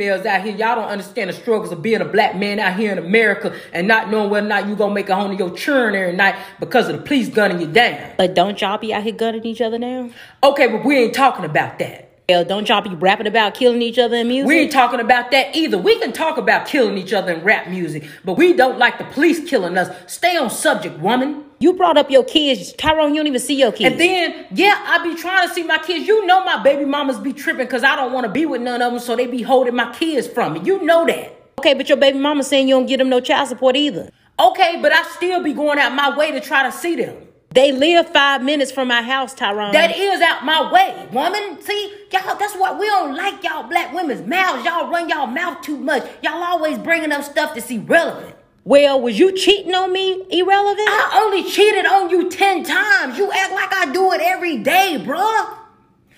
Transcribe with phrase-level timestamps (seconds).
[0.00, 2.90] females out here, y'all don't understand the struggles of being a black man out here
[2.90, 5.54] in America and not knowing whether or not you gonna make a home to your
[5.54, 8.12] churn every night because of the police gunning you down.
[8.16, 10.08] But don't y'all be out here gunning each other now?
[10.42, 12.06] Okay, but we ain't talking about that.
[12.30, 14.48] Hell, don't y'all be rapping about killing each other in music?
[14.48, 15.76] We ain't talking about that either.
[15.76, 19.04] We can talk about killing each other in rap music, but we don't like the
[19.04, 19.94] police killing us.
[20.10, 21.44] Stay on subject, woman.
[21.60, 22.72] You brought up your kids.
[22.72, 23.92] Tyrone, you don't even see your kids.
[23.92, 26.08] And then, yeah, I be trying to see my kids.
[26.08, 28.80] You know my baby mamas be tripping because I don't want to be with none
[28.80, 30.60] of them, so they be holding my kids from me.
[30.60, 31.36] You know that.
[31.58, 34.10] okay, but your baby mama saying you don't get them no child support either.
[34.38, 37.14] Okay, but I still be going out my way to try to see them.
[37.52, 39.72] They live five minutes from my house, Tyrone.
[39.72, 41.60] That is out my way, woman.
[41.60, 44.64] See, y'all, that's what we don't like y'all black women's mouths.
[44.64, 46.08] Y'all run y'all mouth too much.
[46.22, 48.36] Y'all always bringing up stuff that's irrelevant.
[48.70, 50.24] Well, was you cheating on me?
[50.30, 50.88] Irrelevant?
[50.88, 53.18] I only cheated on you 10 times.
[53.18, 55.58] You act like I do it every day, bruh.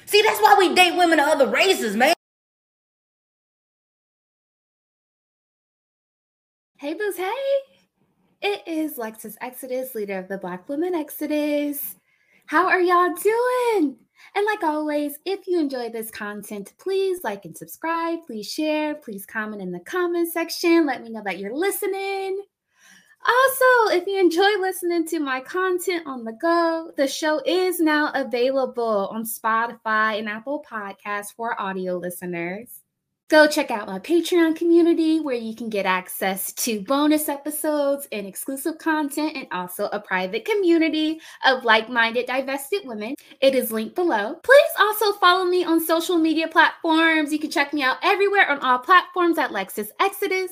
[0.05, 2.12] See, that's why we date women of other races, man.
[6.77, 7.33] Hey, Booze, hey!
[8.42, 11.97] It is Lexus Exodus, leader of the Black Women Exodus.
[12.45, 13.97] How are y'all doing?
[14.34, 18.20] And like always, if you enjoy this content, please like and subscribe.
[18.26, 18.94] Please share.
[18.94, 20.86] Please comment in the comment section.
[20.86, 22.42] Let me know that you're listening.
[23.24, 28.11] Also, if you enjoy listening to my content on the go, the show is now
[28.14, 32.81] available on Spotify and Apple Podcasts for audio listeners.
[33.32, 38.26] Go check out my Patreon community where you can get access to bonus episodes and
[38.26, 43.14] exclusive content, and also a private community of like minded, divested women.
[43.40, 44.34] It is linked below.
[44.44, 47.32] Please also follow me on social media platforms.
[47.32, 50.50] You can check me out everywhere on all platforms at Lexus Exodus.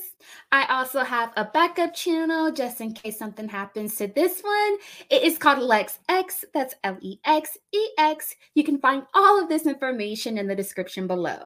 [0.51, 4.79] I also have a backup channel just in case something happens to this one.
[5.11, 6.47] It is called Lex X.
[6.55, 8.37] That's L E X E X.
[8.55, 11.41] You can find all of this information in the description below.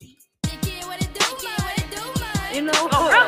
[2.54, 3.26] You know oh, what?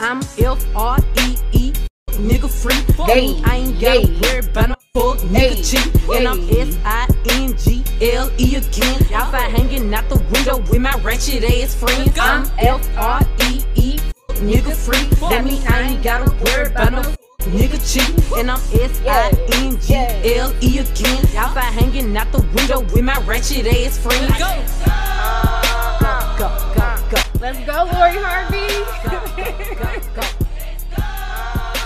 [0.00, 1.72] I'm F R E E,
[2.08, 2.74] nigga free.
[3.06, 4.20] Hey, I ain't gotta hey.
[4.20, 5.86] worry about no fuck nigga cheat.
[6.14, 6.40] And I'm.
[6.50, 9.02] S I N G L E again.
[9.14, 12.18] Outside hanging out the window with my ratchet ass friends.
[12.18, 13.98] I'm F R E E,
[14.34, 15.08] nigga free.
[15.30, 17.14] That mean I ain't gotta worry about no
[17.50, 18.38] nigga cheat.
[18.38, 19.94] And I'm S I N G
[20.36, 21.24] L E again.
[21.36, 24.38] Outside hanging out the window with my ratchet ass friends.
[24.38, 24.50] Go,
[26.38, 27.22] go, go, go.
[27.40, 28.68] Let's go, Lori Harvey.
[29.04, 29.18] Go,
[30.14, 30.22] go,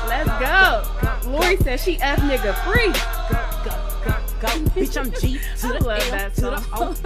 [0.09, 1.31] Let's go.
[1.31, 2.93] Lori says she F nigga free.
[3.29, 4.71] go, go, go.
[4.73, 6.97] Bitch, I'm G to the love that to the song.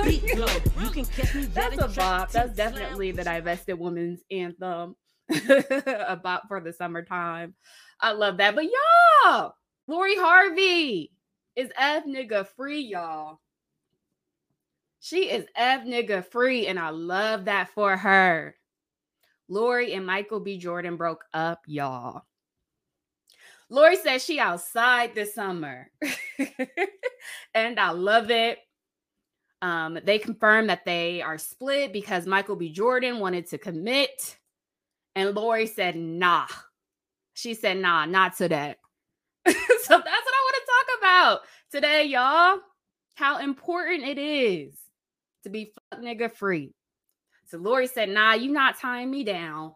[0.81, 2.31] You can catch me That's a bop.
[2.33, 4.97] That's definitely the divested woman's anthem.
[5.31, 7.55] a bop for the summertime.
[8.01, 8.55] I love that.
[8.55, 9.55] But y'all,
[9.87, 11.13] Lori Harvey
[11.55, 13.41] is F nigga free, y'all.
[15.01, 18.57] She is F nigga free, and I love that for her.
[19.49, 20.59] Lori and Michael B.
[20.59, 22.23] Jordan broke up, y'all.
[23.69, 25.91] Lori says she outside this summer.
[27.55, 28.59] and I love it.
[29.63, 32.71] Um, they confirmed that they are split because Michael B.
[32.71, 34.37] Jordan wanted to commit.
[35.15, 36.47] And Lori said, nah.
[37.37, 38.75] She said, nah, not today.
[39.47, 41.41] so that's what I want to talk about
[41.71, 42.61] today, y'all.
[43.15, 44.75] How important it is
[45.43, 46.73] to be fuck nigga free.
[47.45, 49.75] So Lori said, nah, you not tying me down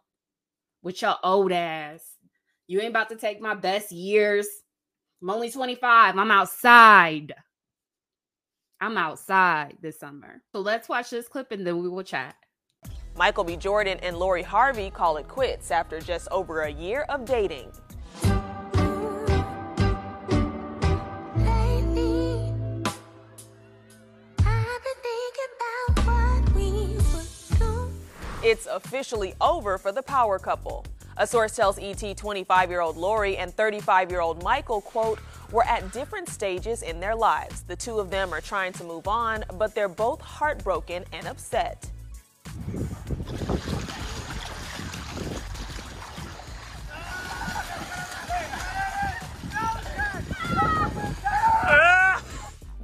[0.83, 2.03] with your old ass.
[2.67, 4.49] You ain't about to take my best years.
[5.21, 6.17] I'm only 25.
[6.17, 7.35] I'm outside.
[8.81, 10.41] I'm outside this summer.
[10.53, 12.37] So let's watch this clip and then we will chat.
[13.17, 13.57] Michael B.
[13.57, 17.71] Jordan and Lori Harvey call it quits after just over a year of dating.
[21.37, 22.53] Lately,
[24.39, 26.71] I've been thinking about what we
[27.15, 27.91] would do.
[28.43, 30.87] It's officially over for the power couple.
[31.17, 35.19] A source tells ET 25 year old Lori and 35 year old Michael, quote,
[35.53, 37.63] were at different stages in their lives.
[37.63, 41.90] The two of them are trying to move on, but they're both heartbroken and upset.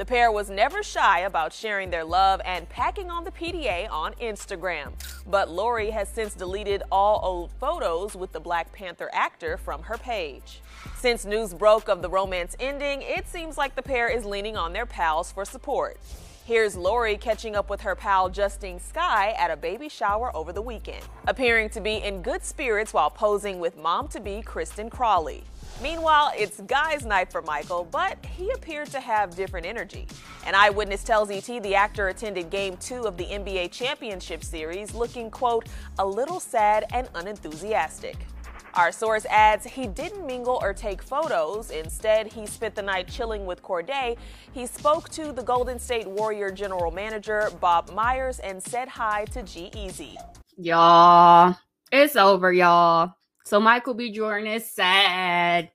[0.07, 4.93] Pair was never shy about sharing their love and packing on the PDA on Instagram.
[5.27, 9.99] But Lori has since deleted all old photos with the Black Panther actor from her
[9.99, 10.61] page.
[10.97, 14.73] Since news broke of the romance ending, it seems like the pair is leaning on
[14.73, 15.99] their pals for support.
[16.45, 20.63] Here's Lori catching up with her pal Justine Skye at a baby shower over the
[20.63, 25.43] weekend, appearing to be in good spirits while posing with mom to be Kristen Crawley.
[25.83, 30.07] Meanwhile, it's guys' night for Michael, but he appeared to have different energy.
[30.47, 35.31] An eyewitness tells ET the actor attended game two of the NBA Championship Series looking,
[35.31, 35.67] quote,
[35.99, 38.17] a little sad and unenthusiastic.
[38.73, 41.71] Our source adds he didn't mingle or take photos.
[41.71, 44.17] Instead, he spent the night chilling with Corday.
[44.53, 49.43] He spoke to the Golden State Warrior general manager, Bob Myers, and said hi to
[49.43, 50.17] G-Eazy.
[50.59, 51.57] Y'all,
[51.91, 53.15] it's over, y'all.
[53.47, 54.13] So Michael B.
[54.13, 55.71] Jordan is sad.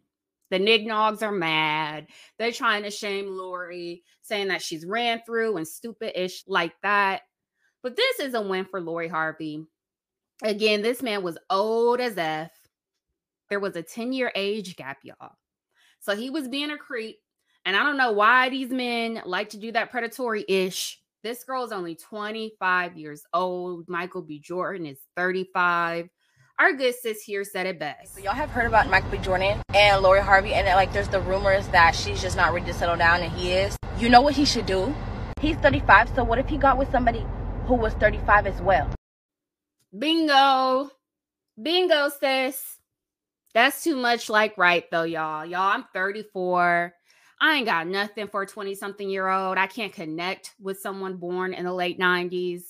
[0.50, 2.08] The Nignogs are mad.
[2.38, 7.22] They're trying to shame Lori, saying that she's ran through and stupid ish like that.
[7.82, 9.66] But this is a win for Lori Harvey.
[10.44, 12.52] Again, this man was old as F
[13.52, 15.34] there was a 10 year age gap, y'all.
[16.00, 17.18] So he was being a creep.
[17.66, 21.00] And I don't know why these men like to do that predatory ish.
[21.22, 23.88] This girl is only 25 years old.
[23.88, 24.40] Michael B.
[24.40, 26.10] Jordan is 35.
[26.62, 28.14] Our good sis here said it best.
[28.14, 29.18] So y'all have heard about Michael B.
[29.18, 32.74] Jordan and Lori Harvey, and like there's the rumors that she's just not ready to
[32.76, 33.76] settle down, and he is.
[33.98, 34.94] You know what he should do?
[35.40, 37.26] He's 35, so what if he got with somebody
[37.66, 38.88] who was 35 as well?
[39.98, 40.92] Bingo.
[41.60, 42.78] Bingo, sis.
[43.56, 45.44] That's too much like right though, y'all.
[45.44, 46.94] Y'all, I'm 34.
[47.42, 49.58] I ain't got nothing for a 20 something year old.
[49.58, 52.62] I can't connect with someone born in the late 90s.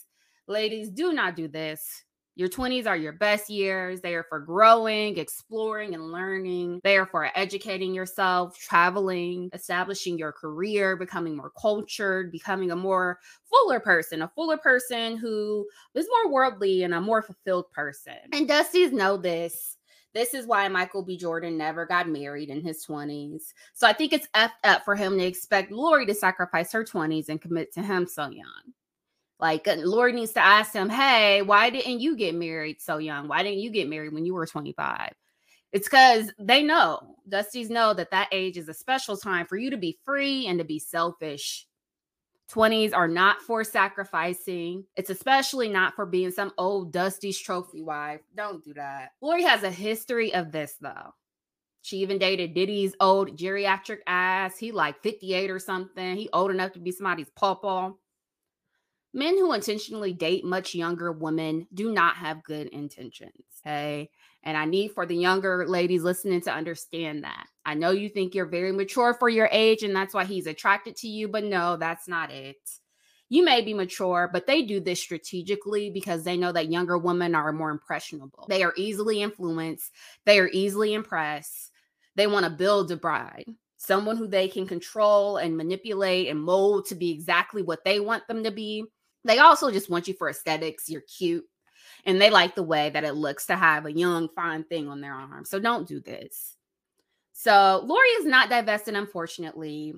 [0.47, 2.05] Ladies, do not do this.
[2.35, 4.01] Your 20s are your best years.
[4.01, 6.79] They are for growing, exploring, and learning.
[6.83, 13.19] They are for educating yourself, traveling, establishing your career, becoming more cultured, becoming a more
[13.49, 18.17] fuller person, a fuller person who is more worldly and a more fulfilled person.
[18.31, 19.77] And Dusty's know this.
[20.13, 21.17] This is why Michael B.
[21.17, 23.53] Jordan never got married in his 20s.
[23.73, 27.29] So I think it's effed up for him to expect Lori to sacrifice her 20s
[27.29, 28.73] and commit to him so young.
[29.41, 33.27] Like uh, Lord needs to ask him, hey, why didn't you get married so young?
[33.27, 35.11] Why didn't you get married when you were 25?
[35.73, 39.71] It's because they know, Dusties know that that age is a special time for you
[39.71, 41.65] to be free and to be selfish
[42.51, 44.85] 20s are not for sacrificing.
[44.95, 48.21] It's especially not for being some old Dusty's trophy wife.
[48.35, 49.11] Don't do that.
[49.21, 51.13] Lori has a history of this though.
[51.81, 54.57] She even dated Diddy's old geriatric ass.
[54.57, 56.15] He like 58 or something.
[56.15, 57.93] He old enough to be somebody's pawpaw.
[59.13, 63.43] Men who intentionally date much younger women do not have good intentions.
[63.65, 64.09] Okay.
[64.43, 67.45] And I need for the younger ladies listening to understand that.
[67.65, 70.95] I know you think you're very mature for your age and that's why he's attracted
[70.97, 72.57] to you, but no, that's not it.
[73.29, 77.33] You may be mature, but they do this strategically because they know that younger women
[77.33, 78.45] are more impressionable.
[78.49, 79.91] They are easily influenced,
[80.25, 81.71] they are easily impressed.
[82.15, 83.45] They want to build a bride,
[83.77, 88.27] someone who they can control and manipulate and mold to be exactly what they want
[88.27, 88.85] them to be.
[89.23, 90.89] They also just want you for aesthetics.
[90.89, 91.45] You're cute
[92.05, 95.01] and they like the way that it looks to have a young, fine thing on
[95.01, 95.45] their arm.
[95.45, 96.55] So don't do this.
[97.33, 99.93] So Lori is not divested, unfortunately.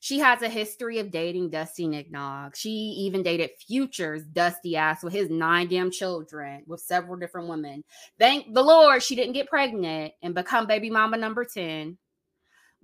[0.00, 2.54] She has a history of dating Dusty Nignog.
[2.56, 7.82] She even dated Future's dusty ass with his nine damn children with several different women.
[8.18, 11.96] Thank the Lord she didn't get pregnant and become baby mama number 10.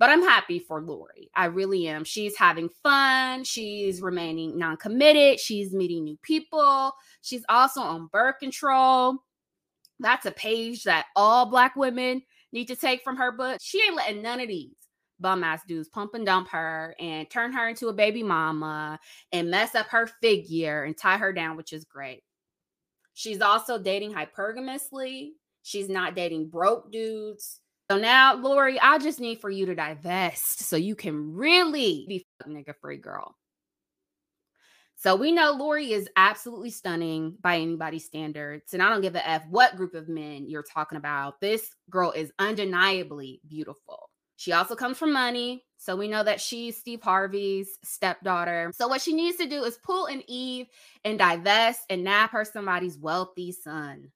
[0.01, 1.31] But I'm happy for Lori.
[1.37, 2.05] I really am.
[2.05, 3.45] She's having fun.
[3.45, 5.39] She's remaining non committed.
[5.39, 6.93] She's meeting new people.
[7.21, 9.19] She's also on birth control.
[9.99, 13.59] That's a page that all Black women need to take from her book.
[13.61, 14.73] She ain't letting none of these
[15.21, 18.99] bum ass dudes pump and dump her and turn her into a baby mama
[19.33, 22.23] and mess up her figure and tie her down, which is great.
[23.13, 25.33] She's also dating hypergamously.
[25.63, 27.60] She's not dating broke dudes.
[27.91, 32.25] So now, Lori, I just need for you to divest so you can really be
[32.47, 33.35] nigga free girl.
[34.95, 38.75] So we know Lori is absolutely stunning by anybody's standards.
[38.75, 41.41] And I don't give a F what group of men you're talking about.
[41.41, 44.09] This girl is undeniably beautiful.
[44.37, 45.65] She also comes from money.
[45.77, 48.71] So we know that she's Steve Harvey's stepdaughter.
[48.73, 50.69] So what she needs to do is pull an Eve
[51.05, 54.13] and divest and nab her somebody's wealthy son.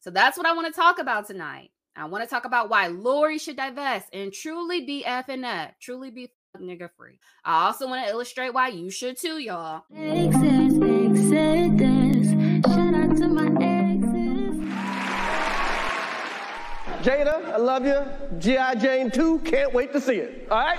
[0.00, 1.70] So that's what I want to talk about tonight.
[1.98, 6.12] I want to talk about why Lori should divest and truly be effing up, truly
[6.12, 7.18] be nigga free.
[7.44, 9.82] I also want to illustrate why you should too, y'all.
[9.92, 12.30] Exist, exist,
[12.68, 14.60] Shout out to my exes.
[17.02, 18.00] Jada, I love you.
[18.38, 18.76] G.I.
[18.76, 20.46] Jane 2, can't wait to see it.
[20.52, 20.78] All right?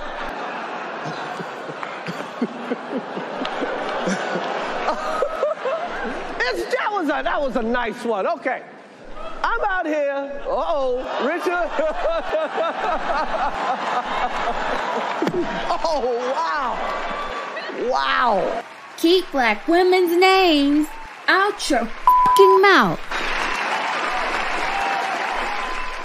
[6.40, 8.26] that was a that was a nice one.
[8.26, 8.62] Okay.
[9.42, 10.42] I'm out here.
[10.46, 11.46] Uh-oh, Richard.
[15.84, 16.72] oh, wow.
[17.90, 18.62] Wow.
[18.96, 20.86] Keep black women's names
[21.28, 23.00] out your fucking mouth.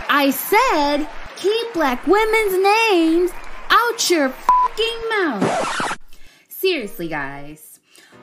[0.07, 3.31] I said, keep black women's names
[3.69, 5.97] out your fucking mouth.
[6.47, 7.74] Seriously, guys.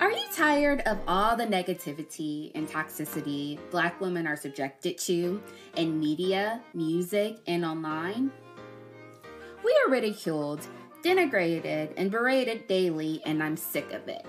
[0.03, 5.41] Are you tired of all the negativity and toxicity black women are subjected to
[5.77, 8.33] in media, music, and online?
[9.65, 10.67] We are ridiculed,
[11.05, 14.27] denigrated, and berated daily, and I'm sick of it.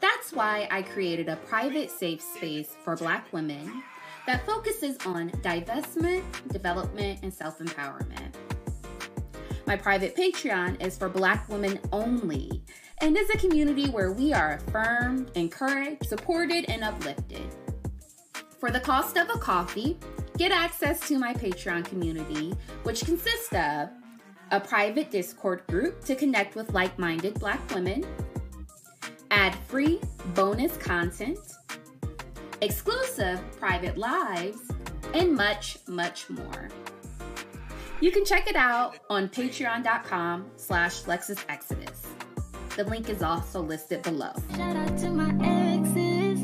[0.00, 3.82] That's why I created a private safe space for Black women
[4.26, 6.22] that focuses on divestment,
[6.52, 8.34] development, and self empowerment.
[9.66, 12.62] My private Patreon is for Black women only
[12.98, 17.46] and is a community where we are affirmed, encouraged, supported, and uplifted.
[18.58, 19.98] For the cost of a coffee,
[20.36, 23.88] get access to my Patreon community, which consists of
[24.50, 28.04] a private Discord group to connect with like minded Black women,
[29.30, 29.98] ad free
[30.34, 31.38] bonus content,
[32.60, 34.58] exclusive private lives,
[35.14, 36.68] and much, much more.
[38.04, 42.04] You can check it out on patreon.com slash lexusexodus.
[42.76, 44.32] The link is also listed below.
[44.54, 46.38] Shout out to my exes.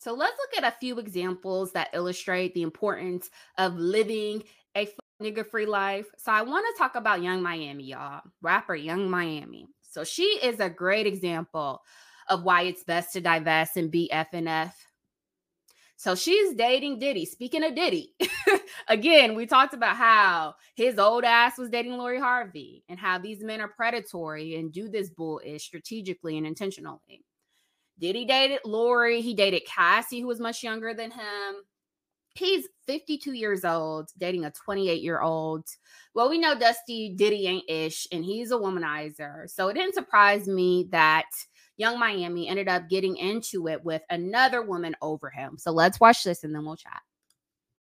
[0.00, 4.42] So let's look at a few examples that illustrate the importance of living
[4.76, 4.88] a
[5.22, 6.06] nigga free life.
[6.18, 8.22] So I want to talk about Young Miami, y'all.
[8.40, 9.68] Rapper Young Miami.
[9.82, 11.80] So she is a great example
[12.28, 14.84] of why it's best to divest and be F and F.
[16.02, 17.24] So she's dating Diddy.
[17.24, 18.12] Speaking of Diddy,
[18.88, 23.44] again, we talked about how his old ass was dating Lori Harvey and how these
[23.44, 27.24] men are predatory and do this bullshit strategically and intentionally.
[28.00, 29.20] Diddy dated Lori.
[29.20, 31.54] He dated Cassie, who was much younger than him.
[32.34, 35.68] He's 52 years old, dating a 28 year old.
[36.14, 39.48] Well, we know Dusty Diddy ain't ish, and he's a womanizer.
[39.48, 41.26] So it didn't surprise me that
[41.76, 45.56] Young Miami ended up getting into it with another woman over him.
[45.58, 47.00] So let's watch this and then we'll chat.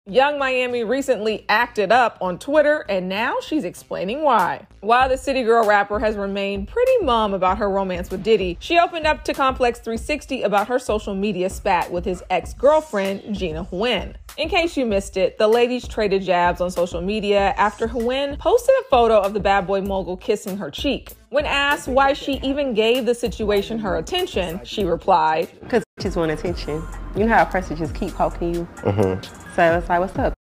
[0.09, 4.65] Young Miami recently acted up on Twitter, and now she's explaining why.
[4.79, 8.79] While the City Girl rapper has remained pretty mum about her romance with Diddy, she
[8.79, 13.63] opened up to Complex 360 about her social media spat with his ex girlfriend, Gina
[13.65, 14.15] Huynh.
[14.37, 18.73] In case you missed it, the ladies traded jabs on social media after Huynh posted
[18.79, 21.11] a photo of the bad boy mogul kissing her cheek.
[21.29, 26.31] When asked why she even gave the situation her attention, she replied, Because just want
[26.31, 26.81] attention.
[27.15, 28.67] You know how a person just keep poking you?
[28.77, 29.48] Mm-hmm.
[29.59, 30.33] So it's like, what's up?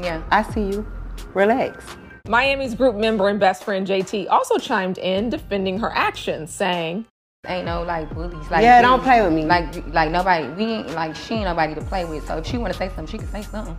[0.00, 0.22] Yeah.
[0.30, 0.86] I see you.
[1.34, 1.84] Relax.
[2.28, 7.04] Miami's group member and best friend JT also chimed in defending her actions, saying,
[7.48, 8.48] Ain't no like bullies.
[8.52, 9.44] Like Yeah, don't play with me.
[9.44, 10.46] Like like nobody.
[10.50, 12.28] We ain't like she ain't nobody to play with.
[12.28, 13.76] So if she want to say something, she can say something.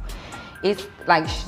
[0.62, 1.46] It's like she,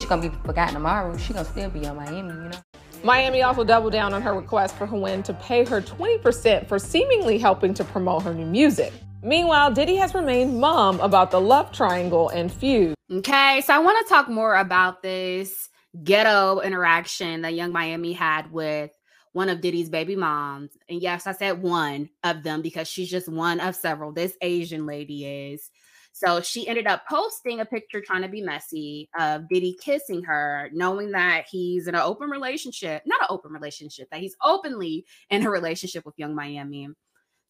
[0.00, 1.14] she gonna be forgotten tomorrow.
[1.18, 2.58] She gonna still be on Miami, you know.
[3.04, 7.36] Miami also doubled down on her request for Huynh to pay her 20% for seemingly
[7.36, 8.94] helping to promote her new music.
[9.22, 12.94] Meanwhile, Diddy has remained mum about the love triangle and feud.
[13.12, 15.68] Okay, so I want to talk more about this
[16.04, 18.90] ghetto interaction that Young Miami had with
[19.32, 20.70] one of Diddy's baby moms.
[20.88, 24.12] And yes, I said one of them because she's just one of several.
[24.12, 25.70] This Asian lady is.
[26.12, 30.70] So she ended up posting a picture trying to be messy of Diddy kissing her,
[30.72, 35.46] knowing that he's in an open relationship, not an open relationship, that he's openly in
[35.46, 36.88] a relationship with Young Miami.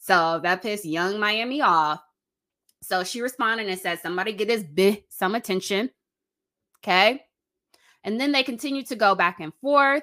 [0.00, 2.00] So that pissed Young Miami off.
[2.82, 5.90] So she responded and said, Somebody get this bitch some attention.
[6.78, 7.22] Okay.
[8.02, 10.02] And then they continued to go back and forth.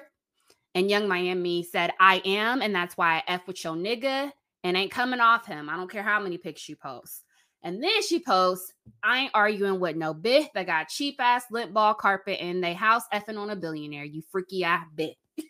[0.74, 2.62] And Young Miami said, I am.
[2.62, 4.30] And that's why I F with your nigga
[4.62, 5.68] and ain't coming off him.
[5.68, 7.24] I don't care how many pics you post.
[7.62, 11.74] And then she posts, I ain't arguing with no bitch that got cheap ass lint
[11.74, 15.16] ball carpet in they house effing on a billionaire, you freaky ass bitch.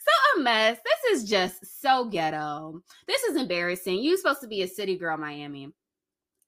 [0.00, 0.78] so a mess.
[0.84, 2.82] This is just so ghetto.
[3.06, 3.98] This is embarrassing.
[3.98, 5.72] You supposed to be a city girl, Miami.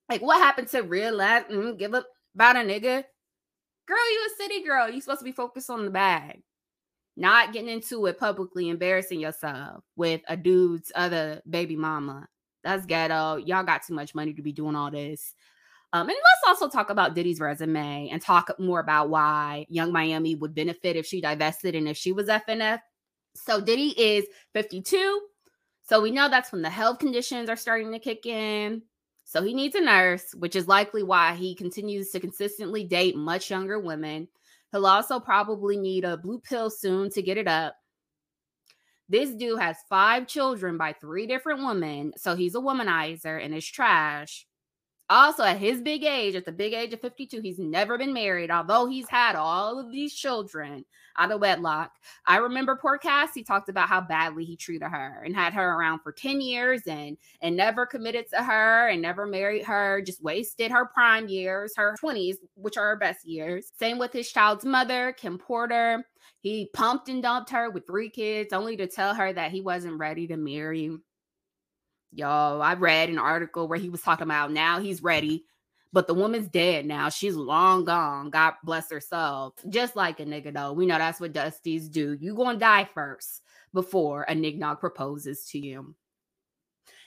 [0.09, 1.47] Like, what happened to real life?
[1.49, 3.03] Mm, give up about a nigga?
[3.87, 4.89] Girl, you a city girl.
[4.89, 6.41] You supposed to be focused on the bag.
[7.17, 12.27] Not getting into it publicly, embarrassing yourself with a dude's other baby mama.
[12.63, 13.37] That's ghetto.
[13.37, 15.33] Y'all got too much money to be doing all this.
[15.91, 20.35] Um, and let's also talk about Diddy's resume and talk more about why Young Miami
[20.35, 22.79] would benefit if she divested and if she was FNF.
[23.35, 25.21] So Diddy is 52.
[25.83, 28.83] So we know that's when the health conditions are starting to kick in.
[29.25, 33.49] So he needs a nurse, which is likely why he continues to consistently date much
[33.49, 34.27] younger women.
[34.71, 37.75] He'll also probably need a blue pill soon to get it up.
[39.07, 42.13] This dude has five children by three different women.
[42.17, 44.45] So he's a womanizer and is trash.
[45.09, 48.51] Also, at his big age, at the big age of 52, he's never been married,
[48.51, 50.85] although he's had all of these children
[51.17, 51.91] out of wedlock.
[52.27, 55.99] I remember poor Cassie talked about how badly he treated her and had her around
[55.99, 60.71] for 10 years and and never committed to her and never married her, just wasted
[60.71, 63.71] her prime years, her 20s, which are her best years.
[63.79, 66.05] Same with his child's mother, Kim Porter.
[66.41, 69.97] He pumped and dumped her with three kids only to tell her that he wasn't
[69.97, 70.91] ready to marry.
[72.11, 75.45] Yo, I read an article where he was talking about now he's ready,
[75.93, 77.09] but the woman's dead now.
[77.09, 78.29] She's long gone.
[78.29, 79.55] God bless her soul.
[79.69, 80.73] Just like a nigga, though.
[80.73, 82.17] We know that's what Dusties do.
[82.19, 83.41] You gonna die first
[83.73, 85.95] before a nignog proposes to you.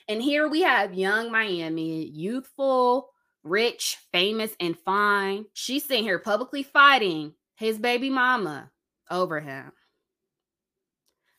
[0.09, 3.11] And here we have young Miami, youthful,
[3.45, 5.47] rich, famous, and fine.
[5.53, 8.71] She's sitting here publicly fighting his baby mama
[9.11, 9.73] over him.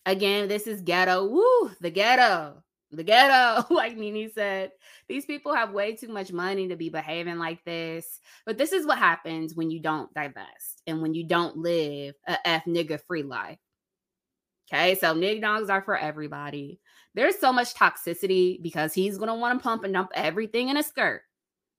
[0.05, 1.25] Again, this is ghetto.
[1.25, 2.62] Woo, the ghetto
[2.95, 4.71] the ghetto, like NeNe said.
[5.07, 8.19] These people have way too much money to be behaving like this.
[8.45, 12.47] But this is what happens when you don't divest and when you don't live a
[12.47, 13.59] F nigga free life.
[14.71, 16.79] Okay, so nig dogs are for everybody.
[17.15, 20.83] There's so much toxicity because he's gonna want to pump and dump everything in a
[20.83, 21.21] skirt.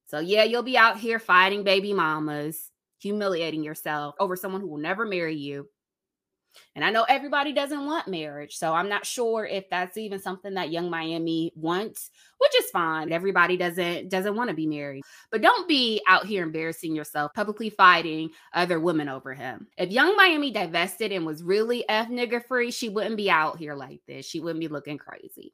[0.07, 4.79] So yeah, you'll be out here fighting baby mamas, humiliating yourself over someone who will
[4.79, 5.69] never marry you
[6.75, 8.57] and I know everybody doesn't want marriage.
[8.57, 13.13] So I'm not sure if that's even something that young Miami wants, which is fine.
[13.13, 15.03] Everybody doesn't doesn't want to be married.
[15.31, 19.67] But don't be out here embarrassing yourself, publicly fighting other women over him.
[19.79, 23.75] If young Miami divested and was really F nigger free, she wouldn't be out here
[23.75, 24.27] like this.
[24.27, 25.53] She wouldn't be looking crazy.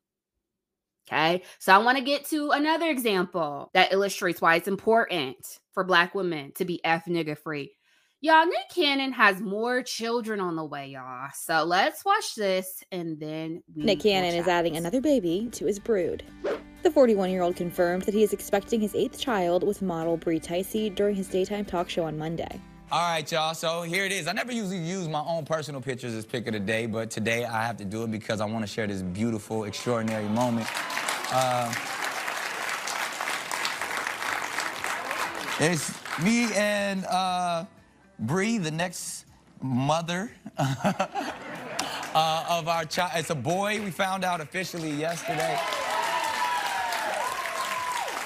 [1.10, 1.42] Okay.
[1.58, 6.14] So I want to get to another example that illustrates why it's important for black
[6.14, 7.72] women to be F nigger free.
[8.22, 11.30] Y'all, Nick Cannon has more children on the way, y'all.
[11.32, 16.22] So let's watch this and then Nick Cannon is adding another baby to his brood.
[16.82, 20.32] The 41 year old confirmed that he is expecting his eighth child with model Bre
[20.32, 22.60] Tiesi during his daytime talk show on Monday.
[22.92, 23.54] All right, y'all.
[23.54, 24.28] So here it is.
[24.28, 27.46] I never usually use my own personal pictures as pick of the day, but today
[27.46, 30.66] I have to do it because I want to share this beautiful, extraordinary moment.
[31.32, 31.72] Uh,
[35.58, 37.64] it's me and uh,
[38.20, 39.24] Bre, the next
[39.62, 43.12] mother uh, of our child.
[43.16, 43.82] It's a boy.
[43.82, 45.58] We found out officially yesterday.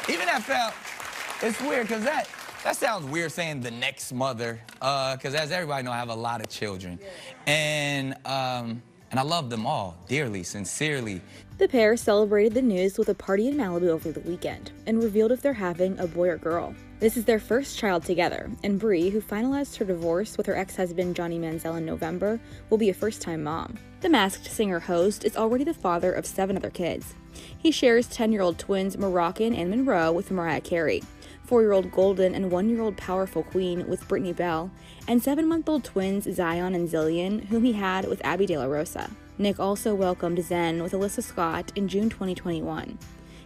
[0.09, 0.75] Even that felt,
[1.43, 2.29] it's weird because that,
[2.65, 6.15] that sounds weird saying the next mother, because uh, as everybody know, I have a
[6.15, 6.99] lot of children.
[7.47, 11.21] And, um, and I love them all dearly, sincerely.
[11.59, 15.31] The pair celebrated the news with a party in Malibu over the weekend and revealed
[15.31, 16.75] if they're having a boy or girl.
[17.05, 20.75] This is their first child together, and Bre, who finalized her divorce with her ex
[20.75, 22.41] husband Johnny Manziel in November,
[22.71, 23.77] will be a first time mom.
[24.01, 27.15] The masked singer host is already the father of seven other kids.
[27.59, 31.03] He shares 10 year old twins Moroccan and Monroe with Mariah Carey,
[31.45, 34.71] 4 year old Golden and 1 year old Powerful Queen with Brittany Bell,
[35.07, 38.65] and 7 month old twins Zion and Zillion, whom he had with Abby De La
[38.65, 39.11] Rosa.
[39.37, 42.99] Nick also welcomed Zen with Alyssa Scott in June 2021.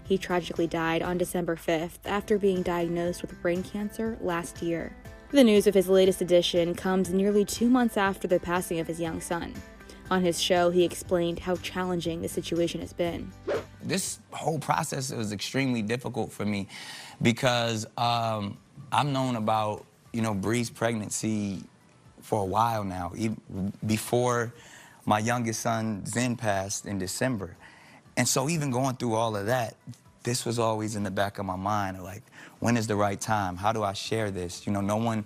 [0.09, 4.97] He tragically died on December 5th after being diagnosed with brain cancer last year.
[5.33, 8.99] The news of his latest addition comes nearly two months after the passing of his
[8.99, 9.53] young son.
[10.11, 13.31] On his show, he explained how challenging the situation has been.
[13.83, 16.68] This whole process was extremely difficult for me
[17.21, 18.57] because um,
[18.90, 21.62] I've known about, you know, Bre's pregnancy
[22.23, 24.55] for a while now, even before
[25.05, 27.59] my youngest son, Zen, passed in December.
[28.18, 29.76] And so even going through all of that,
[30.24, 32.22] this was always in the back of my mind, like,
[32.59, 33.57] when is the right time?
[33.57, 34.66] How do I share this?
[34.66, 35.24] You know, no one,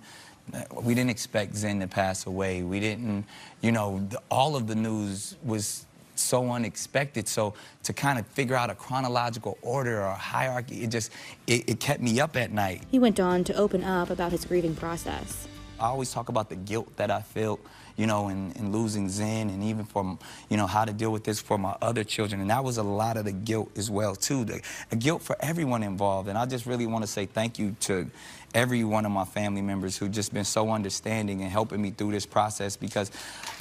[0.71, 2.61] we didn't expect Zen to pass away.
[2.61, 3.25] We didn't,
[3.61, 7.27] you know, the, all of the news was so unexpected.
[7.27, 11.11] So to kind of figure out a chronological order or a hierarchy, it just,
[11.47, 12.83] it, it kept me up at night.
[12.91, 15.47] He went on to open up about his grieving process.
[15.79, 17.59] I always talk about the guilt that I felt
[17.95, 21.23] you know, and, in losing Zen and even from, you know, how to deal with
[21.23, 22.41] this for my other children.
[22.41, 25.35] And that was a lot of the guilt as well, too, the, the guilt for
[25.39, 26.29] everyone involved.
[26.29, 28.09] And I just really want to say thank you to
[28.53, 32.11] every one of my family members who just been so understanding and helping me through
[32.11, 33.11] this process because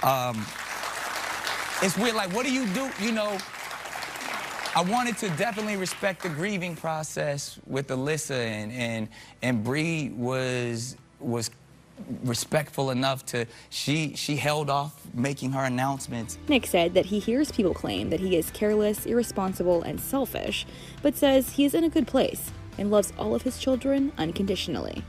[0.02, 0.44] um,
[1.82, 3.38] it's weird, like, what do you do, you know,
[4.74, 9.08] I wanted to definitely respect the grieving process with Alyssa and and
[9.42, 11.50] and Bre was was
[12.24, 16.38] respectful enough to she she held off making her announcements.
[16.48, 20.66] Nick said that he hears people claim that he is careless, irresponsible, and selfish,
[21.02, 25.04] but says he is in a good place and loves all of his children unconditionally.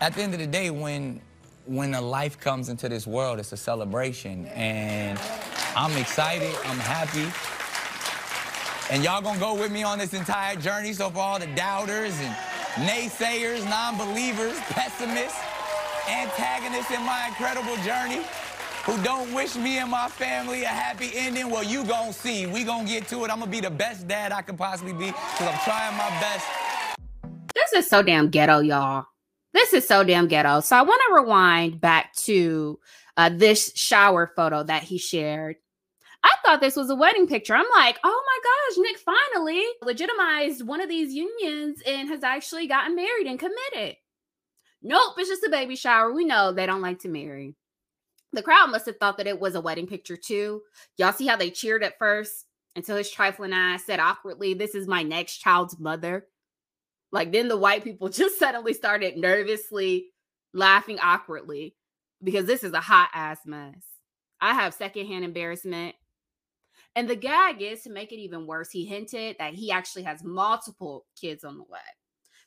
[0.00, 1.20] At the end of the day when
[1.66, 5.18] when a life comes into this world, it's a celebration and
[5.76, 6.54] I'm excited.
[6.64, 7.28] I'm happy.
[8.90, 10.94] And y'all gonna go with me on this entire journey.
[10.94, 12.34] So for all the doubters and
[12.88, 15.38] naysayers, non-believers, pessimists,
[16.08, 18.22] antagonists in my incredible journey,
[18.84, 22.46] who don't wish me and my family a happy ending, well, you gonna see.
[22.46, 23.30] We gonna get to it.
[23.30, 26.46] I'm gonna be the best dad I can possibly be because I'm trying my best.
[27.54, 29.06] This is so damn ghetto, y'all.
[29.52, 30.60] This is so damn ghetto.
[30.60, 32.78] So I want to rewind back to
[33.16, 35.56] uh, this shower photo that he shared.
[36.24, 37.54] I thought this was a wedding picture.
[37.54, 42.66] I'm like, oh my gosh, Nick finally legitimized one of these unions and has actually
[42.66, 43.96] gotten married and committed.
[44.82, 46.12] Nope, it's just a baby shower.
[46.12, 47.54] We know they don't like to marry.
[48.32, 50.62] The crowd must have thought that it was a wedding picture too.
[50.96, 54.86] Y'all see how they cheered at first until his trifling ass said awkwardly, This is
[54.86, 56.26] my next child's mother.
[57.10, 60.06] Like then the white people just suddenly started nervously
[60.52, 61.74] laughing awkwardly
[62.22, 63.82] because this is a hot ass mess.
[64.40, 65.96] I have secondhand embarrassment.
[66.94, 70.24] And the gag is to make it even worse, he hinted that he actually has
[70.24, 71.78] multiple kids on the way.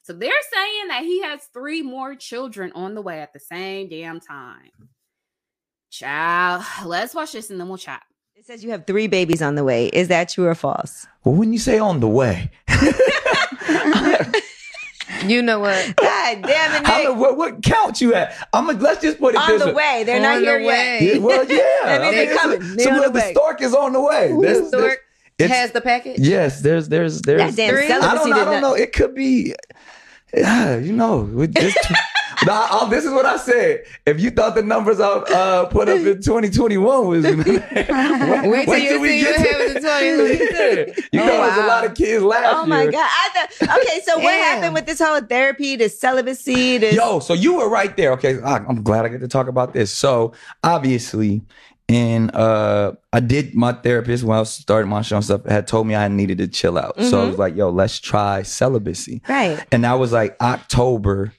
[0.03, 3.87] So they're saying that he has three more children on the way at the same
[3.89, 4.69] damn time.
[4.75, 4.85] Mm-hmm.
[5.91, 8.01] Child, let's watch this and then we'll chat.
[8.35, 9.87] It says you have three babies on the way.
[9.87, 11.05] Is that true or false?
[11.23, 12.49] Well, when you say on the way,
[15.25, 15.95] You know what?
[15.97, 17.15] God damn it, how, Nick.
[17.15, 18.35] what, what count you at?
[18.53, 19.73] I'm gonna let's just put it On this the way.
[19.99, 20.03] way.
[20.03, 20.67] They're not On the here yet.
[20.67, 21.11] way.
[21.13, 21.57] Yeah, well, yeah.
[21.83, 22.55] That means I mean, they're coming.
[22.61, 24.27] it's- They're so on the the stork is on the way.
[24.29, 24.99] There's- there's- Stork
[25.37, 26.19] it's- has the package.
[26.19, 27.55] Yes, there's there's there's.
[27.55, 28.35] That damn I don't know.
[28.35, 28.73] I don't not- know.
[28.73, 29.53] It could be.
[30.35, 31.75] Yeah, you know, with this.
[32.43, 33.83] Nah, I- this is what I said.
[34.07, 38.99] If you thought the numbers I uh, put up in 2021 was, wait, Wait till
[38.99, 41.03] we get to- 2022.
[41.13, 42.93] You Oh, know, there's a lot of kids last Oh my year.
[42.93, 43.07] God.
[43.11, 46.95] I thought, okay, so what happened with this whole therapy, this celibacy, this.
[46.95, 48.11] Yo, so you were right there.
[48.13, 49.91] Okay, I'm glad I get to talk about this.
[49.93, 51.43] So obviously,
[51.91, 55.87] in uh, I did my therapist when I started my show and stuff had told
[55.87, 56.95] me I needed to chill out.
[56.97, 57.15] So Mm-hmm.
[57.15, 59.21] I was like, yo, let's try celibacy.
[59.27, 59.63] Right.
[59.71, 61.33] And that was like October,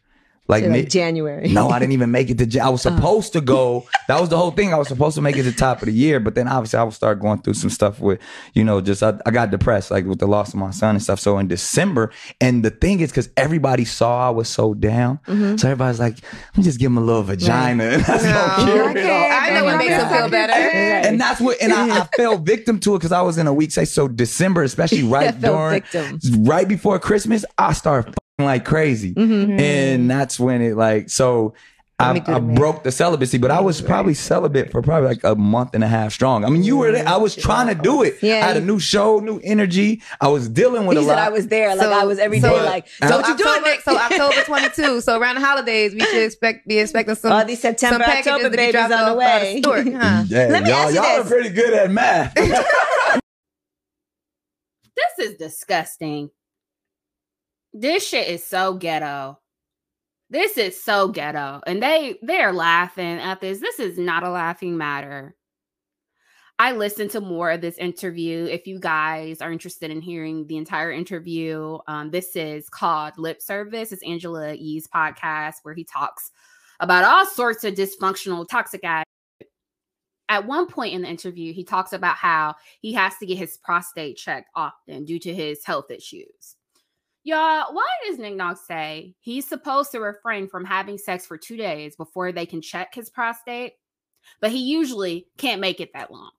[0.53, 1.49] like, like mid- January.
[1.49, 2.61] No, I didn't even make it to.
[2.61, 3.87] I was supposed to go.
[4.09, 4.73] That was the whole thing.
[4.73, 6.79] I was supposed to make it to the top of the year, but then obviously
[6.79, 8.21] I would start going through some stuff with,
[8.55, 11.03] you know, just I, I got depressed like with the loss of my son and
[11.03, 11.19] stuff.
[11.21, 15.57] So in December, and the thing is, because everybody saw I was so down, Mm-hmm.
[15.57, 19.11] so everybody's like, "Let me just give him a little vagina." And that's No, it
[19.11, 19.31] all.
[19.31, 20.53] I know what makes him feel better.
[20.53, 23.53] And that's what, and I, I fell victim to it because I was in a
[23.53, 23.89] weak state.
[23.89, 26.19] So December, especially right during, victim.
[26.45, 29.59] right before Christmas, I started like crazy, mm-hmm.
[29.59, 30.07] and mm-hmm.
[30.09, 31.55] that's when it like so.
[31.99, 35.73] I, I broke the celibacy, but I was probably celibate for probably like a month
[35.75, 36.45] and a half strong.
[36.45, 37.07] I mean, you were there.
[37.07, 38.21] I was trying to do it.
[38.21, 38.39] Yeah.
[38.39, 40.03] I had a new show, new energy.
[40.21, 41.27] I was dealing with He a said lot.
[41.27, 43.47] I was there, like I was every day, so- like, so don't you do it,
[43.47, 43.81] October, Nick.
[43.83, 43.97] so
[44.31, 45.01] October 22.
[45.03, 47.31] So around the holidays, we should expect be expecting some.
[47.31, 49.61] All these September, some packages October to be babies on the off by way.
[49.63, 50.25] stork, huh?
[50.27, 51.33] yeah, Let me y'all, ask you y'all are this.
[51.33, 52.35] pretty good at math.
[54.95, 56.31] This is disgusting.
[57.73, 59.39] This shit is so ghetto.
[60.29, 61.61] This is so ghetto.
[61.67, 63.61] And they they're laughing at this.
[63.61, 65.37] This is not a laughing matter.
[66.59, 68.45] I listened to more of this interview.
[68.45, 73.43] If you guys are interested in hearing the entire interview, um, this is called Lip
[73.43, 73.91] Service.
[73.91, 76.31] It's Angela Yee's podcast where he talks
[76.79, 79.05] about all sorts of dysfunctional, toxic ass.
[80.29, 83.59] At one point in the interview, he talks about how he has to get his
[83.59, 86.57] prostate checked often due to his health issues.
[87.25, 91.57] Y'all, why does Nick Nog say he's supposed to refrain from having sex for two
[91.57, 93.75] days before they can check his prostate?
[94.41, 96.31] But he usually can't make it that long.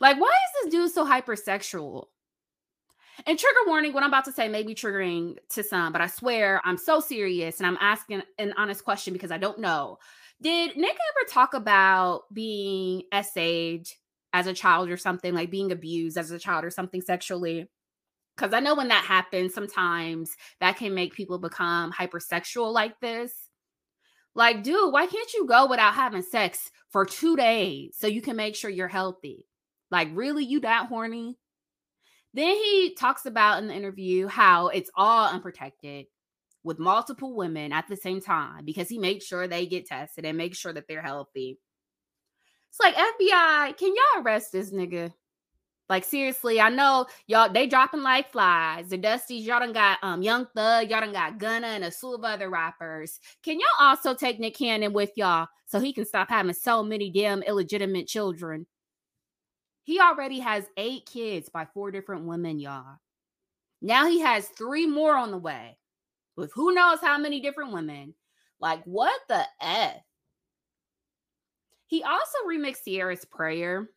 [0.00, 2.06] Like, why is this dude so hypersexual?
[3.26, 6.06] And trigger warning, what I'm about to say may be triggering to some, but I
[6.06, 9.98] swear I'm so serious and I'm asking an honest question because I don't know.
[10.42, 13.88] Did Nick ever talk about being SA'd
[14.34, 17.68] as a child or something, like being abused as a child or something sexually?
[18.36, 23.32] Because I know when that happens, sometimes that can make people become hypersexual like this.
[24.34, 28.36] Like, dude, why can't you go without having sex for two days so you can
[28.36, 29.46] make sure you're healthy?
[29.90, 31.38] Like, really, you that horny?
[32.34, 36.04] Then he talks about in the interview how it's all unprotected
[36.62, 40.36] with multiple women at the same time because he makes sure they get tested and
[40.36, 41.58] make sure that they're healthy.
[42.68, 45.14] It's like FBI, can y'all arrest this nigga?
[45.88, 48.88] Like seriously, I know y'all they dropping like flies.
[48.88, 52.14] The Dusties, y'all done got um Young Thug, y'all done got Gunna and a slew
[52.14, 53.20] of other rappers.
[53.44, 57.10] Can y'all also take Nick Cannon with y'all so he can stop having so many
[57.10, 58.66] damn illegitimate children?
[59.84, 62.98] He already has eight kids by four different women, y'all.
[63.80, 65.78] Now he has three more on the way
[66.36, 68.14] with who knows how many different women.
[68.60, 70.00] Like, what the F?
[71.86, 73.88] He also remixed Ciara's Prayer.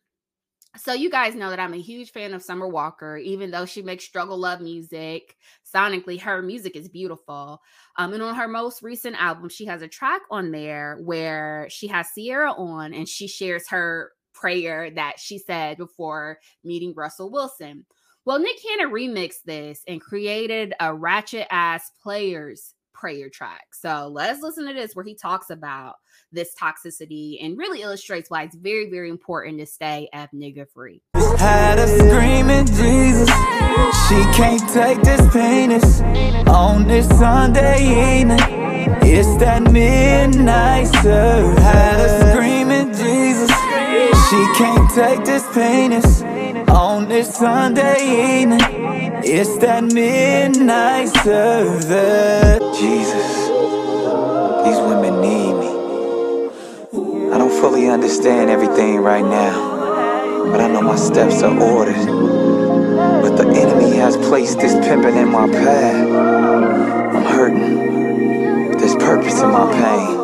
[0.76, 3.82] So you guys know that I'm a huge fan of Summer Walker, even though she
[3.82, 5.36] makes struggle love music.
[5.74, 7.60] Sonically, her music is beautiful.
[7.96, 11.88] Um, and on her most recent album, she has a track on there where she
[11.88, 17.84] has Ciara on and she shares her prayer that she said before meeting Russell Wilson.
[18.24, 23.68] Well, Nick Cannon remixed this and created a ratchet ass players prayer track.
[23.72, 25.94] So let's listen to this where he talks about
[26.30, 31.02] this toxicity and really illustrates why it's very, very important to stay F nigga free.
[31.38, 33.28] Had a screaming Jesus.
[34.06, 36.00] She can't take this penis
[36.46, 38.38] on this Sunday evening.
[39.02, 41.56] It's that midnight serve.
[41.58, 43.50] Had a screaming Jesus.
[44.28, 46.22] She can't take this penis
[46.68, 48.79] on this Sunday evening.
[49.22, 52.78] It's that midnight service.
[52.78, 53.48] Jesus,
[54.64, 57.30] these women need me.
[57.32, 61.94] I don't fully understand everything right now, but I know my steps are ordered.
[61.96, 66.08] But the enemy has placed this pimping in my path.
[67.14, 68.78] I'm hurting.
[68.78, 70.19] There's purpose in my pain.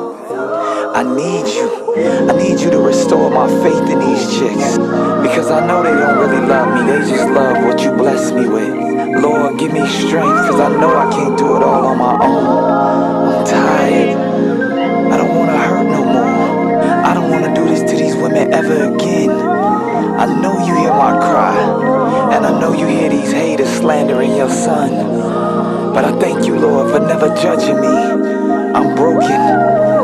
[0.96, 1.94] I need you.
[2.26, 4.78] I need you to restore my faith in these chicks.
[5.20, 8.48] Because I know they don't really love me, they just love what you bless me
[8.48, 9.22] with.
[9.22, 12.46] Lord, give me strength, because I know I can't do it all on my own.
[13.28, 14.16] I'm tired.
[15.12, 16.80] I don't want to hurt no more.
[16.80, 19.28] I don't want to do this to these women ever again.
[19.32, 24.48] I know you hear my cry, and I know you hear these haters slandering your
[24.48, 25.92] son.
[25.92, 28.72] But I thank you, Lord, for never judging me.
[28.72, 29.95] I'm broken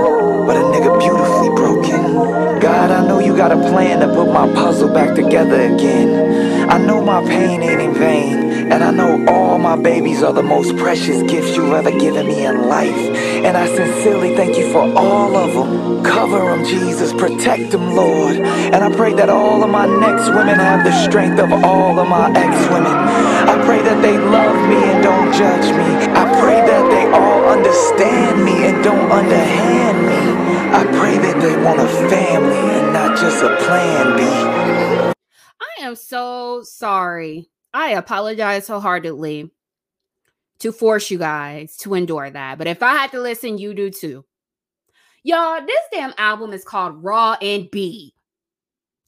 [0.47, 2.61] but a nigga beautifully broken.
[2.61, 6.71] God, I know you got a plan to put my puzzle back together again.
[6.71, 10.43] I know my pain ain't in vain, and I know all my babies are the
[10.43, 13.03] most precious gifts you've ever given me in life.
[13.45, 16.05] And I sincerely thank you for all of them.
[16.05, 18.37] Cover them, Jesus, protect them, Lord.
[18.37, 22.09] And I pray that all of my next women have the strength of all of
[22.09, 22.93] my ex women.
[22.93, 25.89] I pray that they love me and don't judge me.
[26.15, 27.02] I pray that they
[27.53, 30.73] understand me and don't underhand me.
[30.75, 34.23] I pray that they want a family and not just a plan B.
[35.61, 37.51] I am so sorry.
[37.75, 39.51] I apologize wholeheartedly
[40.61, 42.57] to force you guys to endure that.
[42.57, 44.25] But if I had to listen, you do too.
[45.23, 48.15] Y'all, this damn album is called Raw and B.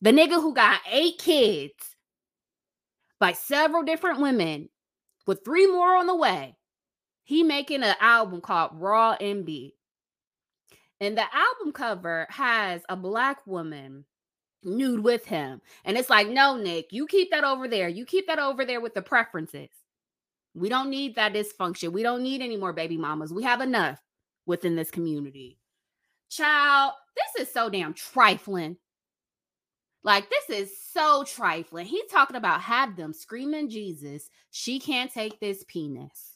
[0.03, 1.73] The nigga who got eight kids
[3.19, 4.69] by several different women
[5.27, 6.54] with three more on the way.
[7.25, 9.75] He making an album called Raw and B.
[11.01, 14.05] And the album cover has a black woman
[14.63, 15.61] nude with him.
[15.85, 17.89] And it's like, no, Nick, you keep that over there.
[17.89, 19.71] You keep that over there with the preferences.
[20.55, 21.93] We don't need that dysfunction.
[21.93, 23.33] We don't need any more baby mamas.
[23.33, 24.01] We have enough
[24.47, 25.59] within this community.
[26.31, 28.77] Child, this is so damn trifling.
[30.05, 31.87] Like, this is so trifling.
[31.87, 34.29] He's talking about have them screaming Jesus.
[34.51, 36.34] She can't take this penis.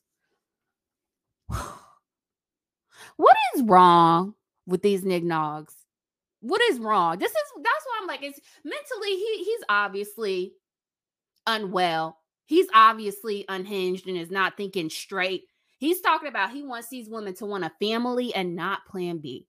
[3.16, 4.34] what is wrong
[4.68, 5.72] with these nignogs.
[6.40, 7.18] What is wrong?
[7.18, 10.52] This is that's why I'm like, it's mentally he he's obviously
[11.46, 12.18] unwell.
[12.46, 15.44] He's obviously unhinged and is not thinking straight.
[15.78, 19.46] He's talking about he wants these women to want a family and not plan B.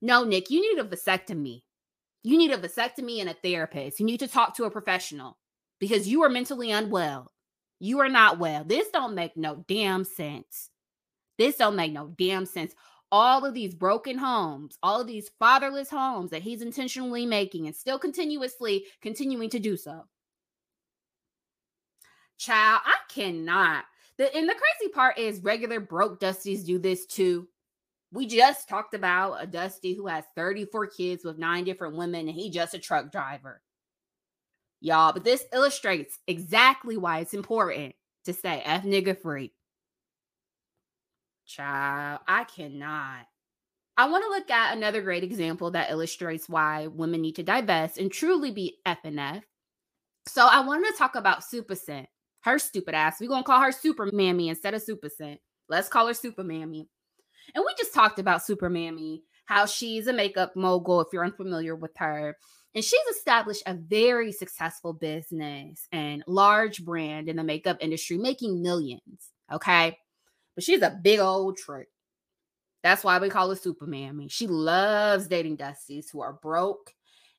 [0.00, 1.62] No, Nick, you need a vasectomy.
[2.22, 4.00] You need a vasectomy and a therapist.
[4.00, 5.38] You need to talk to a professional
[5.78, 7.30] because you are mentally unwell.
[7.78, 8.64] You are not well.
[8.64, 10.70] This don't make no damn sense.
[11.38, 12.74] This don't make no damn sense
[13.12, 17.76] all of these broken homes, all of these fatherless homes that he's intentionally making and
[17.76, 20.04] still continuously continuing to do so.
[22.38, 23.84] Child, I cannot.
[24.18, 27.48] The and the crazy part is regular broke Dusties do this too.
[28.12, 32.36] We just talked about a Dusty who has 34 kids with nine different women, and
[32.36, 33.62] he just a truck driver.
[34.86, 39.52] Y'all, but this illustrates exactly why it's important to stay F nigga free.
[41.44, 43.26] Child, I cannot.
[43.96, 47.98] I want to look at another great example that illustrates why women need to divest
[47.98, 49.42] and truly be F and F.
[50.28, 52.06] So I wanted to talk about Supa Cent.
[52.42, 53.20] Her stupid ass.
[53.20, 55.40] We're gonna call her Super Mammy instead of Supa Cent.
[55.68, 56.88] Let's call her Super Mammy.
[57.56, 61.74] And we just talked about Super Mammy, how she's a makeup mogul, if you're unfamiliar
[61.74, 62.36] with her.
[62.76, 68.62] And she's established a very successful business and large brand in the makeup industry, making
[68.62, 69.32] millions.
[69.52, 69.96] Okay
[70.56, 71.88] but she's a big old trick.
[72.82, 74.08] That's why we call her Superman.
[74.08, 76.92] I mean, she loves dating Dusties who are broke.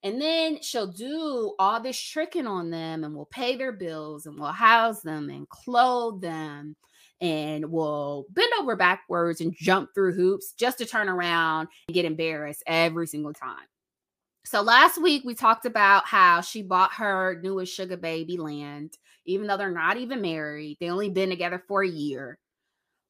[0.04, 4.40] And then she'll do all this tricking on them and will pay their bills and
[4.40, 6.76] will house them and clothe them
[7.20, 12.06] and will bend over backwards and jump through hoops just to turn around and get
[12.06, 13.66] embarrassed every single time.
[14.48, 19.46] So last week we talked about how she bought her newest sugar baby land, even
[19.46, 20.78] though they're not even married.
[20.80, 22.40] They only been together for a year.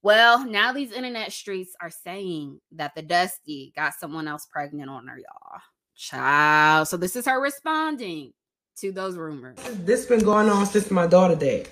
[0.01, 5.05] Well, now these internet streets are saying that the Dusty got someone else pregnant on
[5.05, 5.61] her, y'all.
[5.95, 6.87] Child.
[6.87, 8.33] So this is her responding
[8.77, 9.59] to those rumors.
[9.85, 11.67] This been going on since my daughter day.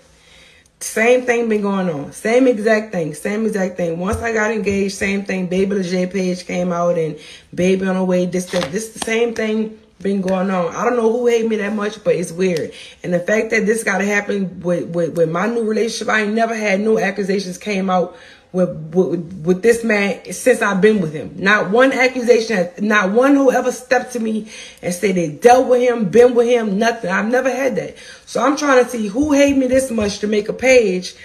[0.79, 2.11] Same thing been going on.
[2.11, 3.13] Same exact thing.
[3.13, 3.97] Same exact thing.
[3.97, 5.47] Once I got engaged, same thing.
[5.47, 7.17] Baby the J page came out and
[7.53, 8.25] baby on the way.
[8.25, 10.75] This that this the same thing been going on.
[10.75, 12.73] I don't know who hate me that much, but it's weird.
[13.03, 16.33] And the fact that this gotta happen with, with, with my new relationship, I ain't
[16.33, 18.15] never had no accusations came out
[18.55, 21.35] with, with with this man since I've been with him.
[21.35, 24.49] Not one accusation, not one who ever stepped to me
[24.81, 27.11] and said they dealt with him, been with him, nothing.
[27.11, 27.97] I've never had that.
[28.25, 31.15] So I'm trying to see who hate me this much to make a page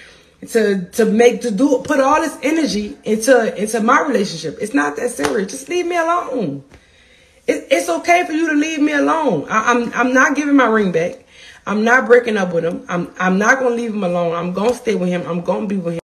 [0.49, 4.59] to to make to do put all this energy into into my relationship.
[4.61, 5.53] It's not that serious.
[5.53, 6.65] Just leave me alone.
[7.47, 9.47] It, it's okay for you to leave me alone.
[9.49, 11.25] I, I'm I'm not giving my ring back.
[11.65, 12.85] I'm not breaking up with him.
[12.89, 14.35] I'm I'm not gonna leave him alone.
[14.35, 15.23] I'm gonna stay with him.
[15.27, 16.01] I'm gonna be with him.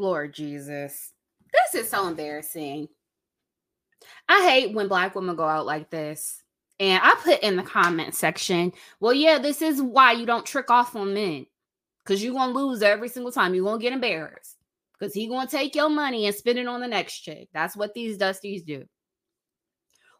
[0.00, 1.12] Lord Jesus.
[1.52, 2.88] This is so embarrassing.
[4.28, 6.42] I hate when black women go out like this.
[6.78, 10.70] And I put in the comment section, well, yeah, this is why you don't trick
[10.70, 11.46] off on men.
[12.02, 13.54] Because you're to lose every single time.
[13.54, 14.56] You're to get embarrassed.
[14.98, 17.48] Because he to take your money and spend it on the next chick.
[17.52, 18.84] That's what these dusties do.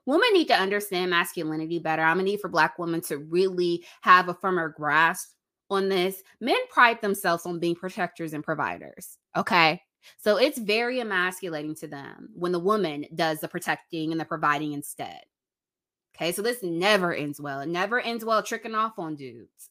[0.04, 2.02] Women need to understand masculinity better.
[2.02, 5.30] I'm to need for black women to really have a firmer grasp
[5.70, 6.22] on this.
[6.40, 9.18] Men pride themselves on being protectors and providers.
[9.36, 9.80] Okay.
[10.18, 14.72] So it's very emasculating to them when the woman does the protecting and the providing
[14.72, 15.20] instead.
[16.16, 16.32] Okay.
[16.32, 17.60] So this never ends well.
[17.60, 19.70] It never ends well tricking off on dudes.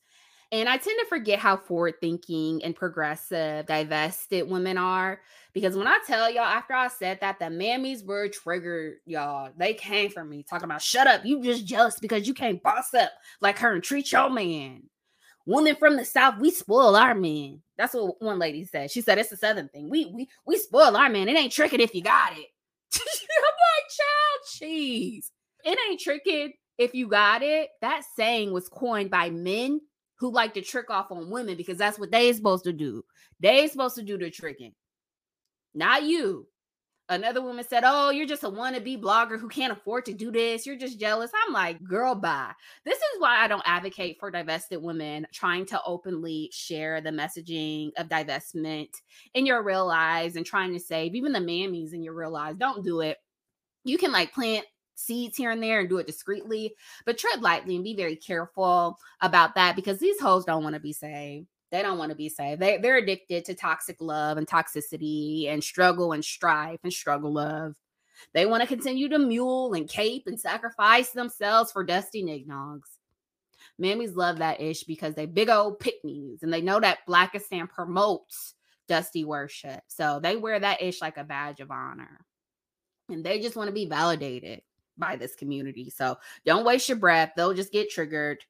[0.51, 5.21] And I tend to forget how forward thinking and progressive, divested women are.
[5.53, 9.51] Because when I tell y'all, after I said that, the mammies were triggered, y'all.
[9.57, 11.23] They came for me talking about, shut up.
[11.23, 14.83] You just jealous because you can't boss up like her and treat your man.
[15.49, 17.63] Women from the South, we spoil our men.
[17.75, 18.91] That's what one lady said.
[18.91, 19.89] She said it's a Southern thing.
[19.89, 21.27] We we we spoil our man.
[21.27, 22.45] It ain't tricking if you got it.
[22.93, 25.31] I'm like, child, cheese.
[25.65, 27.69] It ain't tricking if you got it.
[27.81, 29.81] That saying was coined by men
[30.19, 33.03] who like to trick off on women because that's what they supposed to do.
[33.39, 34.75] They supposed to do the tricking,
[35.73, 36.45] not you.
[37.09, 40.65] Another woman said, Oh, you're just a wannabe blogger who can't afford to do this.
[40.65, 41.31] You're just jealous.
[41.45, 42.51] I'm like, girl, bye.
[42.85, 47.89] This is why I don't advocate for divested women trying to openly share the messaging
[47.97, 48.89] of divestment
[49.33, 52.59] in your real lives and trying to save even the mammies in your real lives.
[52.59, 53.17] Don't do it.
[53.83, 56.75] You can like plant seeds here and there and do it discreetly,
[57.07, 60.79] but tread lightly and be very careful about that because these hoes don't want to
[60.79, 61.47] be saved.
[61.71, 62.61] They don't want to be saved.
[62.61, 67.75] They, they're addicted to toxic love and toxicity and struggle and strife and struggle love.
[68.33, 72.89] They want to continue to mule and cape and sacrifice themselves for dusty nignogs.
[73.81, 78.55] Mammies love that ish because they big old pickneys and they know that Blackistan promotes
[78.87, 79.81] dusty worship.
[79.87, 82.25] So they wear that ish like a badge of honor.
[83.09, 84.61] And they just want to be validated
[84.97, 85.89] by this community.
[85.89, 87.31] So don't waste your breath.
[87.35, 88.43] They'll just get triggered.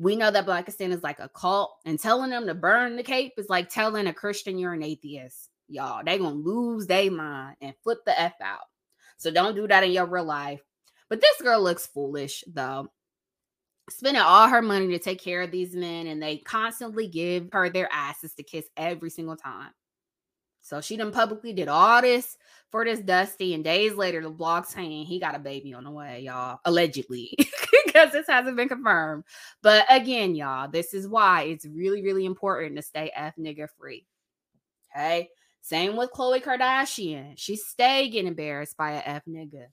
[0.00, 3.34] We know that Blackistan is like a cult, and telling them to burn the cape
[3.36, 5.50] is like telling a Christian you're an atheist.
[5.68, 8.64] Y'all, they gonna lose their mind and flip the F out.
[9.18, 10.62] So don't do that in your real life.
[11.10, 12.88] But this girl looks foolish though.
[13.90, 17.68] Spending all her money to take care of these men, and they constantly give her
[17.68, 19.72] their asses to kiss every single time.
[20.62, 22.38] So she done publicly did all this
[22.70, 25.90] for this Dusty, and days later, the blog saying he got a baby on the
[25.90, 27.34] way, y'all, allegedly,
[27.86, 29.24] because this hasn't been confirmed.
[29.62, 34.06] But again, y'all, this is why it's really, really important to stay F nigga free.
[34.94, 35.28] Okay.
[35.62, 37.34] Same with Khloe Kardashian.
[37.36, 39.66] She stay getting embarrassed by a F nigga.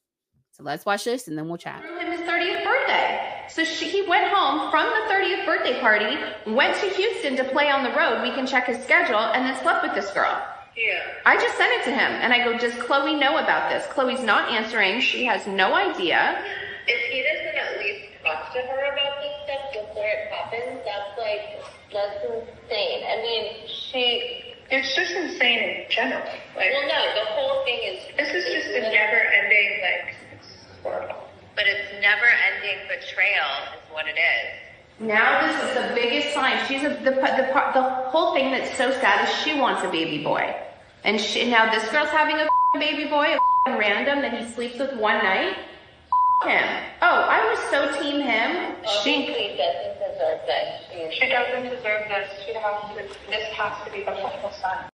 [0.51, 1.83] So let's watch this and then we'll chat.
[1.83, 3.45] his 30th birthday.
[3.47, 6.17] So she, he went home from the 30th birthday party,
[6.51, 8.21] went to Houston to play on the road.
[8.23, 10.45] We can check his schedule, and then slept with this girl.
[10.77, 11.01] Yeah.
[11.25, 14.23] I just sent it to him, and I go, "Does Khloe know about this?" Khloe's
[14.23, 15.01] not answering.
[15.01, 16.37] She has no idea.
[16.85, 21.17] If he doesn't at least talk to her about this stuff before it happens, that's
[21.17, 23.01] like, that's insane.
[23.09, 24.53] I mean, she.
[24.69, 26.21] It's just insane in general.
[26.55, 27.99] Like, well, no, the whole thing is.
[28.15, 30.15] This is just a never-ending like.
[30.83, 31.23] Horrible.
[31.55, 34.67] But it's never-ending betrayal, is what it is.
[34.99, 36.65] Now this is the biggest sign.
[36.67, 40.23] She's a, the, the the whole thing that's so sad is she wants a baby
[40.23, 40.55] boy,
[41.03, 42.47] and she, now this girl's having a
[42.79, 43.37] baby boy,
[43.67, 45.55] a random that he sleeps with one night.
[46.45, 46.63] Him.
[47.01, 48.75] Oh, I was so team him.
[49.01, 49.25] She.
[49.25, 51.11] Doesn't deserve this.
[51.11, 52.29] She, She doesn't deserve this.
[52.45, 53.15] She has to.
[53.27, 54.89] This has to be the final sign.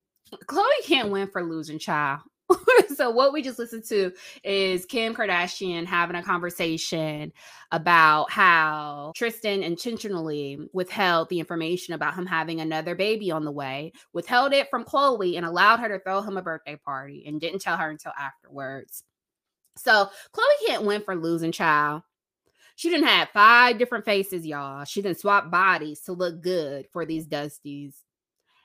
[0.45, 2.21] Khloe can't win for losing child.
[2.95, 4.11] so what we just listened to
[4.43, 7.31] is Kim Kardashian having a conversation
[7.71, 13.93] about how Tristan intentionally withheld the information about him having another baby on the way,
[14.13, 17.59] withheld it from Khloe and allowed her to throw him a birthday party and didn't
[17.59, 19.03] tell her until afterwards.
[19.77, 22.03] So Khloe can't win for losing child.
[22.75, 24.85] She didn't have five different faces, y'all.
[24.85, 27.93] She didn't swap bodies to look good for these dusties.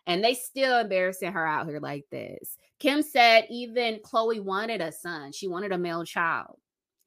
[0.07, 2.57] And they still embarrassing her out here like this.
[2.79, 5.33] Kim said even Khloe wanted a son.
[5.33, 6.59] She wanted a male child.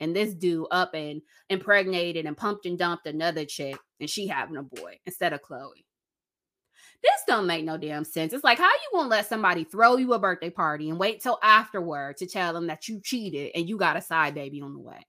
[0.01, 4.55] And this dude up and impregnated and pumped and dumped another chick, and she having
[4.55, 5.83] a boy instead of Khloe.
[7.01, 8.33] This don't make no damn sense.
[8.33, 11.39] It's like how you gonna let somebody throw you a birthday party and wait till
[11.41, 14.79] afterward to tell them that you cheated and you got a side baby on the
[14.79, 15.05] way.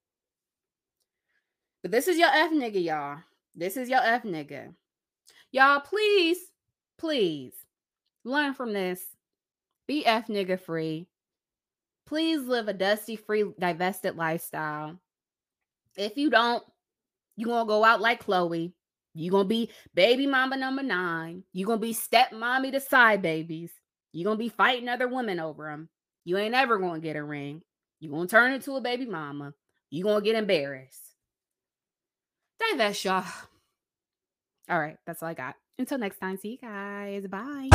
[1.83, 3.19] But this is your F nigga, y'all.
[3.55, 4.75] This is your F nigga.
[5.51, 6.39] Y'all, please,
[6.99, 7.55] please
[8.25, 9.03] learn from this.
[9.87, 11.07] Be F nigga free.
[12.07, 15.01] Please live a dusty free divested lifestyle.
[15.97, 16.63] If you don't,
[17.37, 18.73] you're gonna go out like Khloe.
[19.15, 21.45] You're gonna be baby mama number nine.
[21.53, 23.73] You're gonna be step mommy to side babies.
[24.13, 25.89] You're gonna be fighting other women over them.
[26.25, 27.63] You ain't ever gonna get a ring.
[27.99, 29.55] You're gonna turn into a baby mama.
[29.91, 31.15] You're gonna get embarrassed.
[32.59, 33.25] Divest, y'all.
[34.69, 35.57] All right, that's all I got.
[35.81, 37.27] Until next time, see you guys.
[37.27, 37.71] Bye.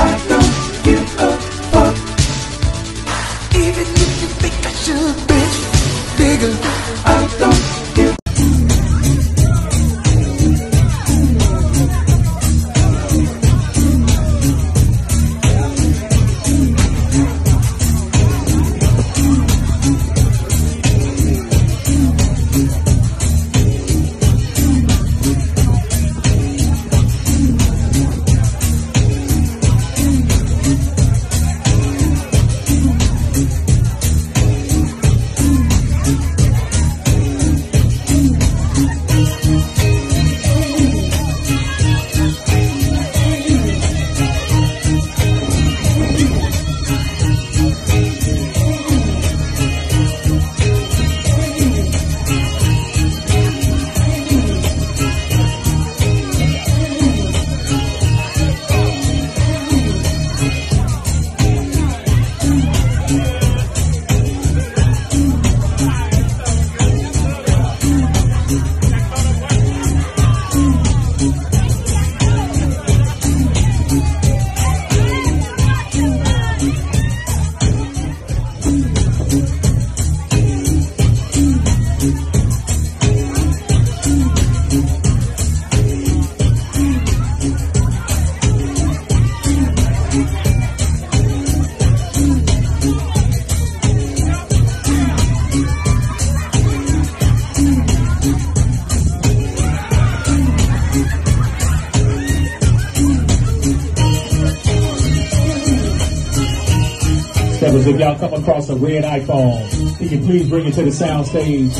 [108.05, 111.75] Y'all come across a red iPhone, can you please bring it to the sound stage?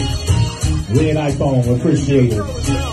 [0.89, 2.84] Red iPhone, appreciate it.